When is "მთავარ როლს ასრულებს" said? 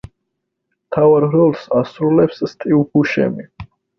0.93-2.41